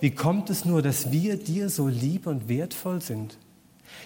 Wie 0.00 0.12
kommt 0.12 0.48
es 0.48 0.64
nur, 0.64 0.80
dass 0.80 1.10
wir 1.10 1.36
dir 1.36 1.70
so 1.70 1.88
lieb 1.88 2.28
und 2.28 2.48
wertvoll 2.48 3.02
sind? 3.02 3.36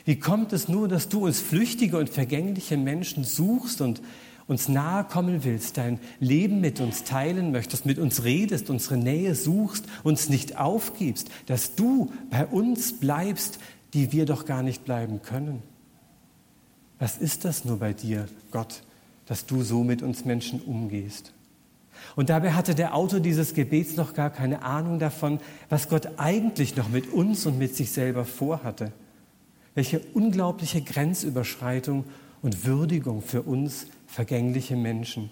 Wie 0.06 0.18
kommt 0.18 0.54
es 0.54 0.68
nur, 0.68 0.88
dass 0.88 1.10
du 1.10 1.26
uns 1.26 1.38
flüchtige 1.40 1.98
und 1.98 2.08
vergängliche 2.08 2.78
Menschen 2.78 3.24
suchst 3.24 3.82
und 3.82 4.00
uns 4.46 4.68
nahe 4.68 5.04
kommen 5.04 5.44
willst, 5.44 5.76
dein 5.76 5.98
Leben 6.20 6.60
mit 6.60 6.80
uns 6.80 7.04
teilen 7.04 7.52
möchtest, 7.52 7.86
mit 7.86 7.98
uns 7.98 8.24
redest, 8.24 8.70
unsere 8.70 8.96
Nähe 8.96 9.34
suchst, 9.34 9.86
uns 10.02 10.28
nicht 10.28 10.58
aufgibst, 10.58 11.30
dass 11.46 11.74
du 11.74 12.12
bei 12.30 12.46
uns 12.46 12.98
bleibst, 12.98 13.58
die 13.94 14.12
wir 14.12 14.26
doch 14.26 14.44
gar 14.44 14.62
nicht 14.62 14.84
bleiben 14.84 15.22
können? 15.22 15.62
Was 16.98 17.18
ist 17.18 17.44
das 17.44 17.64
nur 17.64 17.78
bei 17.78 17.92
dir, 17.92 18.28
Gott, 18.50 18.82
dass 19.26 19.46
du 19.46 19.62
so 19.62 19.84
mit 19.84 20.02
uns 20.02 20.24
Menschen 20.24 20.60
umgehst? 20.60 21.32
Und 22.16 22.30
dabei 22.30 22.52
hatte 22.52 22.74
der 22.74 22.94
Autor 22.94 23.20
dieses 23.20 23.54
Gebets 23.54 23.96
noch 23.96 24.14
gar 24.14 24.30
keine 24.30 24.62
Ahnung 24.62 24.98
davon, 24.98 25.40
was 25.68 25.88
Gott 25.88 26.08
eigentlich 26.18 26.76
noch 26.76 26.88
mit 26.88 27.12
uns 27.12 27.46
und 27.46 27.58
mit 27.58 27.76
sich 27.76 27.92
selber 27.92 28.24
vorhatte. 28.24 28.92
Welche 29.74 30.00
unglaubliche 30.14 30.82
Grenzüberschreitung 30.82 32.04
und 32.42 32.66
Würdigung 32.66 33.22
für 33.22 33.42
uns 33.42 33.86
vergängliche 34.12 34.76
Menschen. 34.76 35.30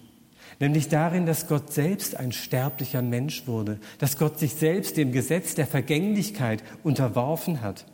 Nämlich 0.59 0.89
darin, 0.89 1.25
dass 1.25 1.47
Gott 1.47 1.71
selbst 1.71 2.17
ein 2.17 2.31
sterblicher 2.31 3.01
Mensch 3.01 3.47
wurde, 3.47 3.79
dass 3.99 4.17
Gott 4.17 4.39
sich 4.39 4.55
selbst 4.55 4.97
dem 4.97 5.11
Gesetz 5.11 5.55
der 5.55 5.67
Vergänglichkeit 5.67 6.63
unterworfen 6.83 7.61
hat, 7.61 7.85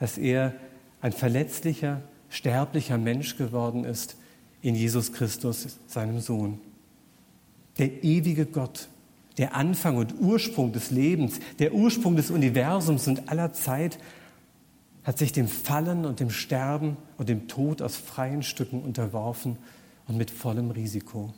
dass 0.00 0.18
er 0.18 0.54
ein 1.00 1.12
verletzlicher, 1.12 2.00
sterblicher 2.30 2.98
Mensch 2.98 3.36
geworden 3.36 3.84
ist 3.84 4.16
in 4.62 4.74
Jesus 4.74 5.12
Christus, 5.12 5.78
seinem 5.86 6.20
Sohn. 6.20 6.60
Der 7.76 8.02
ewige 8.02 8.46
Gott, 8.46 8.88
der 9.36 9.54
Anfang 9.54 9.96
und 9.98 10.18
Ursprung 10.18 10.72
des 10.72 10.90
Lebens, 10.90 11.40
der 11.58 11.74
Ursprung 11.74 12.16
des 12.16 12.30
Universums 12.30 13.06
und 13.06 13.28
aller 13.28 13.52
Zeit, 13.52 13.98
hat 15.08 15.16
sich 15.16 15.32
dem 15.32 15.48
Fallen 15.48 16.04
und 16.04 16.20
dem 16.20 16.28
Sterben 16.28 16.98
und 17.16 17.30
dem 17.30 17.48
Tod 17.48 17.80
aus 17.80 17.96
freien 17.96 18.42
Stücken 18.42 18.82
unterworfen 18.82 19.56
und 20.06 20.18
mit 20.18 20.30
vollem 20.30 20.70
Risiko. 20.70 21.32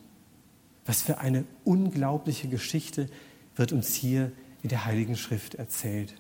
Was 0.86 1.02
für 1.02 1.18
eine 1.18 1.44
unglaubliche 1.62 2.48
Geschichte 2.48 3.06
wird 3.54 3.70
uns 3.70 3.94
hier 3.94 4.32
in 4.64 4.70
der 4.70 4.86
Heiligen 4.86 5.16
Schrift 5.16 5.54
erzählt. 5.54 6.14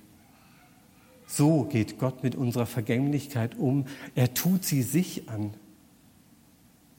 So 1.26 1.64
geht 1.64 1.98
Gott 1.98 2.22
mit 2.22 2.36
unserer 2.36 2.66
Vergänglichkeit 2.66 3.58
um. 3.58 3.86
Er 4.14 4.32
tut 4.32 4.64
sie 4.64 4.82
sich 4.82 5.28
an. 5.28 5.52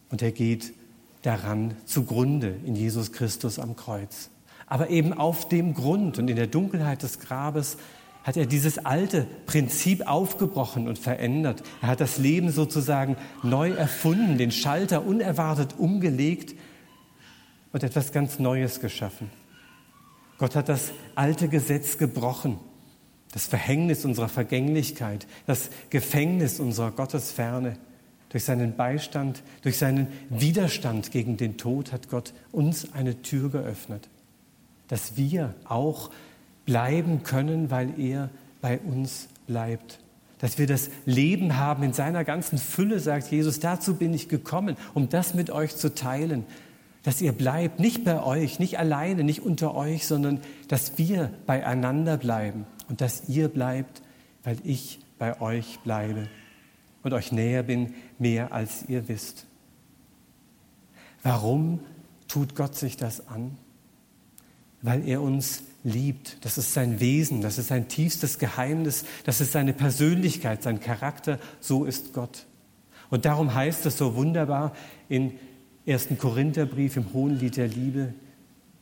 Und 0.10 0.22
er 0.22 0.34
geht 0.34 0.74
daran 1.22 1.75
zugrunde 1.86 2.58
in 2.65 2.75
Jesus 2.75 3.13
Christus 3.13 3.58
am 3.58 3.77
Kreuz. 3.77 4.29
Aber 4.65 4.89
eben 4.89 5.13
auf 5.13 5.48
dem 5.48 5.74
Grund 5.74 6.20
und 6.20 6.29
in 6.29 6.36
der 6.36 6.48
Dunkelheit 6.48 7.03
des 7.03 7.20
Grabes 7.20 7.77
hat 8.24 8.38
er 8.38 8.46
dieses 8.46 8.86
alte 8.86 9.25
Prinzip 9.46 10.08
aufgebrochen 10.08 10.88
und 10.88 11.00
verändert. 11.00 11.63
Er 11.82 11.90
hat 11.90 12.01
das 12.01 12.18
Leben 12.18 12.51
sozusagen 12.51 13.18
neu 13.42 13.72
erfunden, 13.72 14.38
den 14.38 14.51
Schalter 14.51 15.06
unerwartet 15.06 15.75
umgelegt 15.78 16.56
und 17.72 17.84
etwas 17.84 18.12
ganz 18.12 18.40
Neues 18.40 18.80
geschaffen. 18.80 19.30
Gott 20.38 20.56
hat 20.56 20.70
das 20.70 20.92
alte 21.16 21.48
Gesetz 21.50 21.98
gebrochen, 21.98 22.60
das 23.32 23.46
Verhängnis 23.46 24.06
unserer 24.06 24.30
Vergänglichkeit, 24.30 25.28
das 25.46 25.70
Gefängnis 25.90 26.60
unserer 26.60 26.92
Gottesferne. 26.92 27.78
Durch 28.30 28.46
seinen 28.46 28.78
Beistand, 28.78 29.44
durch 29.62 29.78
seinen 29.78 30.08
Widerstand 30.30 31.12
gegen 31.12 31.36
den 31.36 31.58
Tod 31.58 31.92
hat 31.92 32.10
Gott 32.10 32.34
uns 32.51 32.94
eine 32.94 33.22
Tür 33.22 33.50
geöffnet, 33.50 34.08
dass 34.88 35.18
wir 35.18 35.54
auch 35.66 36.12
bleiben 36.65 37.24
können, 37.24 37.72
weil 37.72 38.00
er 38.00 38.30
bei 38.62 38.80
uns 38.80 39.27
bleibt. 39.48 40.00
Dass 40.39 40.58
wir 40.58 40.68
das 40.68 40.89
Leben 41.06 41.58
haben 41.58 41.84
in 41.84 41.94
seiner 41.94 42.24
ganzen 42.24 42.58
Fülle, 42.58 43.00
sagt 43.00 43.32
Jesus, 43.32 43.60
dazu 43.60 43.96
bin 43.96 44.13
ich 44.13 44.27
gekommen, 44.27 44.75
um 44.94 45.10
das 45.10 45.34
mit 45.34 45.50
euch 45.51 45.75
zu 45.75 45.94
teilen. 45.94 46.46
Dass 47.03 47.22
ihr 47.22 47.32
bleibt, 47.32 47.80
nicht 47.80 48.03
bei 48.03 48.24
euch, 48.24 48.60
nicht 48.60 48.80
alleine, 48.80 49.24
nicht 49.24 49.41
unter 49.41 49.75
euch, 49.75 50.08
sondern 50.08 50.39
dass 50.68 50.98
wir 50.98 51.32
beieinander 51.46 52.18
bleiben 52.18 52.65
und 52.89 53.01
dass 53.01 53.27
ihr 53.27 53.48
bleibt, 53.48 54.01
weil 54.44 54.58
ich 54.63 55.00
bei 55.20 55.39
euch 55.41 55.80
bleibe 55.84 56.27
und 57.03 57.13
euch 57.13 57.32
näher 57.32 57.63
bin, 57.63 57.94
mehr 58.20 58.51
als 58.51 58.86
ihr 58.88 59.08
wisst. 59.08 59.46
Warum 61.24 61.80
tut 62.27 62.56
Gott 62.56 62.75
sich 62.75 62.98
das 62.98 63.27
an? 63.27 63.58
Weil 64.82 65.08
er 65.08 65.22
uns 65.22 65.63
liebt. 65.84 66.38
Das 66.46 66.58
ist 66.58 66.74
sein 66.74 67.00
Wesen, 67.00 67.42
das 67.42 67.58
ist 67.58 67.68
sein 67.68 67.88
tiefstes 67.88 68.40
Geheimnis, 68.40 69.06
das 69.26 69.42
ist 69.42 69.52
seine 69.52 69.74
Persönlichkeit, 69.74 70.64
sein 70.64 70.80
Charakter. 70.80 71.40
So 71.60 71.86
ist 71.86 72.14
Gott. 72.14 72.46
Und 73.10 73.26
darum 73.26 73.54
heißt 73.54 73.86
es 73.86 73.98
so 73.98 74.16
wunderbar 74.16 74.74
in 75.10 75.34
1. 75.88 76.10
Korintherbrief 76.18 76.98
im 76.98 77.14
Hohen 77.14 77.40
Lied 77.40 77.58
der 77.58 77.68
Liebe, 77.68 78.14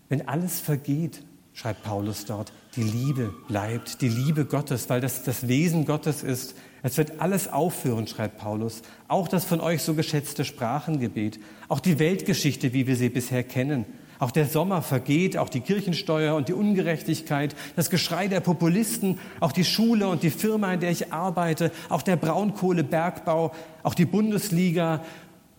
wenn 0.10 0.28
alles 0.28 0.60
vergeht, 0.60 1.24
schreibt 1.54 1.84
Paulus 1.84 2.26
dort, 2.26 2.52
die 2.76 2.84
Liebe 2.84 3.34
bleibt, 3.48 4.02
die 4.02 4.10
Liebe 4.10 4.46
Gottes, 4.46 4.90
weil 4.90 5.02
das 5.02 5.24
das 5.24 5.48
Wesen 5.48 5.86
Gottes 5.86 6.24
ist. 6.24 6.56
Es 6.84 6.98
wird 6.98 7.20
alles 7.20 7.48
aufhören, 7.48 8.08
schreibt 8.08 8.38
Paulus. 8.38 8.82
Auch 9.08 9.28
das 9.28 9.46
von 9.46 9.60
euch 9.60 9.82
so 9.82 9.94
geschätzte 9.94 10.46
Sprachengebet, 10.46 11.40
auch 11.68 11.80
die 11.80 12.00
Weltgeschichte, 12.00 12.74
wie 12.74 12.88
wir 12.88 12.96
sie 12.96 13.10
bisher 13.10 13.44
kennen, 13.44 13.86
Auch 14.20 14.32
der 14.32 14.46
Sommer 14.46 14.82
vergeht, 14.82 15.38
auch 15.38 15.48
die 15.48 15.62
Kirchensteuer 15.62 16.36
und 16.36 16.50
die 16.50 16.54
Ungerechtigkeit, 16.54 17.56
das 17.78 17.90
Geschrei 17.90 18.28
der 18.28 18.42
Populisten, 18.42 19.18
auch 19.40 19.54
die 19.54 19.64
Schule 19.64 20.10
und 20.10 20.24
die 20.24 20.30
Firma, 20.30 20.74
in 20.74 20.82
der 20.82 20.92
ich 20.92 21.14
arbeite, 21.14 21.72
auch 21.88 22.02
der 22.02 22.18
Braunkohlebergbau, 22.18 23.54
auch 23.82 23.94
die 23.94 24.06
Bundesliga 24.06 25.06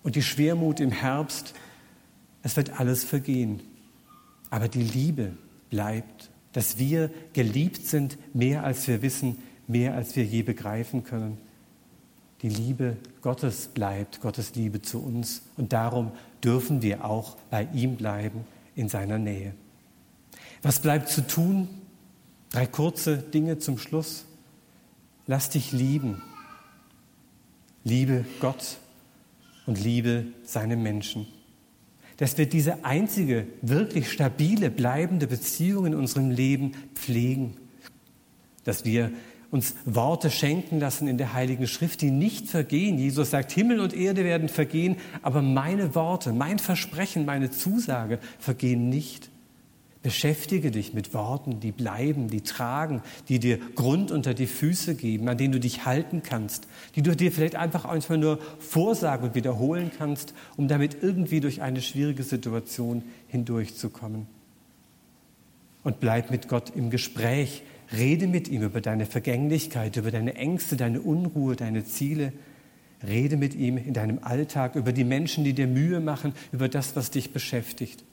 und 0.02 0.14
die 0.14 0.22
Schwermut 0.22 0.78
im 0.78 0.92
Herbst. 0.92 1.54
Es 2.42 2.56
wird 2.56 2.78
alles 2.78 3.02
vergehen. 3.02 3.62
Aber 4.50 4.68
die 4.68 4.82
Liebe 4.82 5.32
bleibt, 5.70 6.30
dass 6.52 6.78
wir 6.78 7.10
geliebt 7.32 7.86
sind, 7.86 8.18
mehr 8.34 8.64
als 8.64 8.86
wir 8.88 9.00
wissen, 9.00 9.38
mehr 9.68 9.94
als 9.94 10.16
wir 10.16 10.24
je 10.24 10.42
begreifen 10.42 11.02
können. 11.04 11.38
Die 12.42 12.48
Liebe 12.48 12.96
Gottes 13.20 13.68
bleibt, 13.68 14.20
Gottes 14.20 14.54
Liebe 14.54 14.80
zu 14.80 15.02
uns. 15.02 15.42
Und 15.56 15.72
darum 15.72 16.12
dürfen 16.42 16.82
wir 16.82 17.04
auch 17.04 17.36
bei 17.50 17.68
ihm 17.72 17.96
bleiben, 17.96 18.44
in 18.74 18.88
seiner 18.88 19.18
Nähe. 19.18 19.54
Was 20.62 20.80
bleibt 20.80 21.08
zu 21.08 21.26
tun? 21.26 21.68
Drei 22.50 22.66
kurze 22.66 23.18
Dinge 23.18 23.58
zum 23.58 23.78
Schluss. 23.78 24.24
Lass 25.26 25.50
dich 25.50 25.72
lieben. 25.72 26.22
Liebe 27.84 28.24
Gott 28.40 28.78
und 29.66 29.82
liebe 29.82 30.26
seine 30.44 30.76
Menschen. 30.76 31.26
Dass 32.16 32.36
wir 32.36 32.46
diese 32.46 32.84
einzige, 32.84 33.46
wirklich 33.62 34.10
stabile, 34.10 34.70
bleibende 34.70 35.26
Beziehung 35.26 35.86
in 35.86 35.94
unserem 35.94 36.30
Leben 36.30 36.72
pflegen. 36.94 37.56
Dass 38.64 38.84
wir 38.84 39.10
uns 39.50 39.74
Worte 39.84 40.30
schenken 40.30 40.78
lassen 40.78 41.08
in 41.08 41.18
der 41.18 41.32
Heiligen 41.32 41.66
Schrift, 41.66 42.02
die 42.02 42.10
nicht 42.10 42.48
vergehen. 42.48 42.98
Jesus 42.98 43.30
sagt, 43.30 43.50
Himmel 43.52 43.80
und 43.80 43.94
Erde 43.94 44.24
werden 44.24 44.48
vergehen, 44.48 44.96
aber 45.22 45.42
meine 45.42 45.94
Worte, 45.94 46.32
mein 46.32 46.58
Versprechen, 46.58 47.24
meine 47.24 47.50
Zusage 47.50 48.20
vergehen 48.38 48.88
nicht. 48.88 49.30
Beschäftige 50.02 50.70
dich 50.70 50.94
mit 50.94 51.12
Worten, 51.12 51.60
die 51.60 51.72
bleiben, 51.72 52.28
die 52.28 52.40
tragen, 52.40 53.02
die 53.28 53.38
dir 53.38 53.58
Grund 53.74 54.10
unter 54.10 54.32
die 54.32 54.46
Füße 54.46 54.94
geben, 54.94 55.28
an 55.28 55.36
denen 55.36 55.52
du 55.52 55.60
dich 55.60 55.84
halten 55.84 56.22
kannst, 56.22 56.68
die 56.96 57.02
du 57.02 57.14
dir 57.14 57.30
vielleicht 57.30 57.56
einfach 57.56 57.84
manchmal 57.84 58.16
nur 58.16 58.38
vorsagen 58.60 59.28
und 59.28 59.34
wiederholen 59.34 59.90
kannst, 59.96 60.32
um 60.56 60.68
damit 60.68 61.02
irgendwie 61.02 61.40
durch 61.40 61.60
eine 61.60 61.82
schwierige 61.82 62.22
Situation 62.22 63.02
hindurchzukommen. 63.28 64.26
Und 65.82 66.00
bleib 66.00 66.30
mit 66.30 66.48
Gott 66.48 66.72
im 66.74 66.88
Gespräch, 66.88 67.62
Rede 67.92 68.26
mit 68.26 68.48
ihm 68.48 68.62
über 68.62 68.80
deine 68.80 69.06
Vergänglichkeit, 69.06 69.96
über 69.96 70.10
deine 70.10 70.34
Ängste, 70.34 70.76
deine 70.76 71.00
Unruhe, 71.00 71.56
deine 71.56 71.84
Ziele. 71.84 72.32
Rede 73.06 73.36
mit 73.36 73.54
ihm 73.54 73.78
in 73.78 73.94
deinem 73.94 74.18
Alltag 74.22 74.76
über 74.76 74.92
die 74.92 75.04
Menschen, 75.04 75.42
die 75.42 75.54
dir 75.54 75.66
Mühe 75.66 76.00
machen, 76.00 76.34
über 76.52 76.68
das, 76.68 76.94
was 76.96 77.10
dich 77.10 77.32
beschäftigt. 77.32 78.04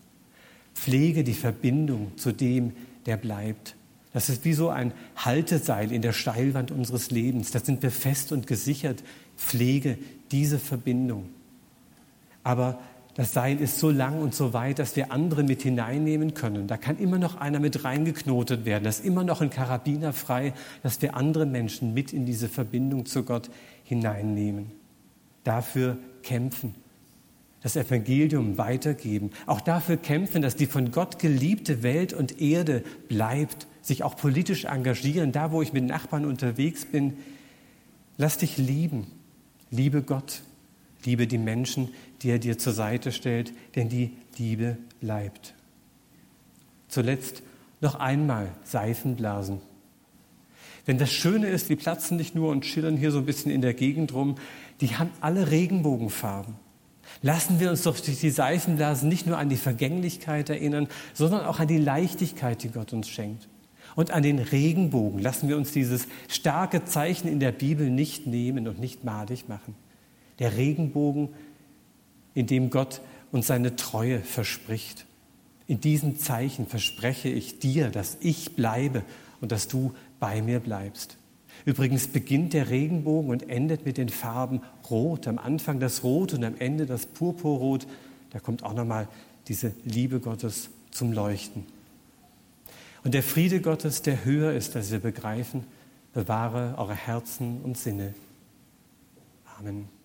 Pflege 0.74 1.24
die 1.24 1.34
Verbindung 1.34 2.12
zu 2.18 2.32
dem, 2.32 2.74
der 3.06 3.18
bleibt. 3.18 3.76
Das 4.14 4.30
ist 4.30 4.46
wie 4.46 4.54
so 4.54 4.70
ein 4.70 4.94
Halteseil 5.16 5.92
in 5.92 6.02
der 6.02 6.14
Steilwand 6.14 6.72
unseres 6.72 7.12
Lebens. 7.12 7.52
Da 7.52 7.60
sind 7.60 7.84
wir 7.84 7.92
fest 7.92 8.32
und 8.32 8.48
gesichert. 8.48 9.04
Pflege 9.38 9.98
diese 10.32 10.58
Verbindung. 10.58 11.30
Aber 12.44 12.80
das 13.18 13.34
Seil 13.34 13.60
ist 13.60 13.80
so 13.80 13.90
lang 13.90 14.22
und 14.22 14.36
so 14.36 14.54
weit, 14.54 14.78
dass 14.78 14.96
wir 14.96 15.12
andere 15.12 15.42
mit 15.42 15.64
hineinnehmen 15.64 16.36
können. 16.36 16.68
Da 16.68 16.78
kann 16.78 17.00
immer 17.00 17.18
noch 17.18 17.36
einer 17.36 17.60
mit 17.60 17.84
reingeknotet 17.84 18.64
werden. 18.64 18.84
Da 18.84 18.92
ist 18.92 19.04
immer 19.04 19.24
noch 19.24 19.42
ein 19.42 19.50
Karabiner 19.50 20.14
frei, 20.14 20.54
dass 20.84 21.02
wir 21.02 21.16
andere 21.16 21.48
Menschen 21.48 21.96
mit 21.96 22.14
in 22.14 22.28
diese 22.28 22.48
Verbindung 22.48 23.08
zu 23.08 23.24
Gott 23.24 23.50
hineinnehmen. 23.84 24.68
Dafür 25.44 25.98
kämpfen, 26.22 26.76
das 27.64 27.76
Evangelium 27.76 28.60
weitergeben, 28.60 29.32
auch 29.48 29.62
dafür 29.62 29.98
kämpfen, 29.98 30.44
dass 30.44 30.56
die 30.56 30.68
von 30.68 30.92
Gott 30.92 31.18
geliebte 31.18 31.82
Welt 31.82 32.14
und 32.14 32.40
Erde 32.40 32.84
bleibt, 33.08 33.66
sich 33.82 34.04
auch 34.04 34.16
politisch 34.16 34.66
engagieren, 34.66 35.32
da 35.32 35.52
wo 35.52 35.64
ich 35.64 35.74
mit 35.74 35.86
Nachbarn 35.86 36.24
unterwegs 36.24 36.86
bin. 36.86 37.18
Lass 38.18 38.38
dich 38.38 38.60
lieben, 38.60 39.08
liebe 39.72 40.04
Gott, 40.04 40.44
liebe 41.08 41.26
die 41.26 41.38
Menschen, 41.38 41.90
die 42.22 42.30
er 42.30 42.38
dir 42.38 42.58
zur 42.58 42.74
Seite 42.74 43.12
stellt, 43.12 43.54
denn 43.76 43.90
die 43.90 44.12
Liebe 44.38 44.78
bleibt. 45.00 45.56
Zuletzt 46.90 47.42
noch 47.82 47.96
einmal 47.96 48.52
Seifenblasen. 48.64 49.60
Denn 50.86 50.98
das 50.98 51.12
Schöne 51.12 51.48
ist, 51.48 51.70
die 51.70 51.76
platzen 51.76 52.18
nicht 52.18 52.36
nur 52.36 52.50
und 52.50 52.66
schillern 52.66 52.98
hier 52.98 53.12
so 53.12 53.20
ein 53.20 53.26
bisschen 53.26 53.52
in 53.52 53.62
der 53.62 53.74
Gegend 53.74 54.14
rum, 54.14 54.36
die 54.82 54.96
haben 54.96 55.12
alle 55.22 55.50
Regenbogenfarben. 55.50 56.56
Lassen 57.22 57.60
wir 57.60 57.70
uns 57.70 57.84
doch 57.84 57.98
durch 58.00 58.20
die 58.20 58.30
Seifenblasen 58.30 59.08
nicht 59.08 59.28
nur 59.28 59.38
an 59.38 59.50
die 59.50 59.58
Vergänglichkeit 59.58 60.50
erinnern, 60.50 60.88
sondern 61.14 61.46
auch 61.46 61.60
an 61.60 61.68
die 61.68 61.78
Leichtigkeit, 61.78 62.64
die 62.64 62.70
Gott 62.70 62.92
uns 62.94 63.08
schenkt. 63.08 63.48
Und 63.96 64.12
an 64.12 64.24
den 64.24 64.40
Regenbogen 64.40 65.20
lassen 65.20 65.48
wir 65.48 65.58
uns 65.58 65.72
dieses 65.72 66.08
starke 66.28 66.84
Zeichen 66.84 67.30
in 67.30 67.40
der 67.40 67.54
Bibel 67.54 67.90
nicht 67.90 68.28
nehmen 68.28 68.68
und 68.68 68.80
nicht 68.80 69.04
madig 69.04 69.48
machen. 69.48 69.76
Der 70.40 70.58
Regenbogen 70.58 71.30
in 72.34 72.48
dem 72.48 72.70
Gott 72.70 73.02
uns 73.32 73.48
seine 73.48 73.76
Treue 73.76 74.20
verspricht. 74.20 75.06
In 75.68 75.82
diesem 75.82 76.18
Zeichen 76.18 76.66
verspreche 76.66 77.30
ich 77.30 77.60
dir, 77.60 77.90
dass 77.90 78.18
ich 78.22 78.56
bleibe 78.56 79.04
und 79.42 79.52
dass 79.52 79.68
du 79.68 79.94
bei 80.20 80.42
mir 80.42 80.60
bleibst. 80.60 81.18
Übrigens 81.66 82.08
beginnt 82.08 82.54
der 82.54 82.70
Regenbogen 82.70 83.32
und 83.32 83.50
endet 83.50 83.86
mit 83.86 83.98
den 83.98 84.10
Farben 84.10 84.62
Rot. 84.90 85.28
Am 85.28 85.38
Anfang 85.38 85.80
das 85.80 86.04
Rot 86.04 86.34
und 86.34 86.44
am 86.44 86.56
Ende 86.58 86.86
das 86.86 87.06
Purpurrot. 87.06 87.88
Da 88.30 88.40
kommt 88.40 88.64
auch 88.64 88.74
nochmal 88.74 89.08
diese 89.48 89.74
Liebe 89.84 90.20
Gottes 90.20 90.70
zum 90.92 91.12
Leuchten. 91.12 91.66
Und 93.04 93.14
der 93.14 93.24
Friede 93.24 93.62
Gottes, 93.62 94.02
der 94.02 94.26
höher 94.26 94.54
ist, 94.54 94.76
als 94.76 94.92
wir 94.92 95.00
begreifen, 95.00 95.64
bewahre 96.14 96.76
eure 96.78 96.96
Herzen 96.96 97.62
und 97.62 97.78
Sinne. 97.78 98.14
Amen. 99.58 99.97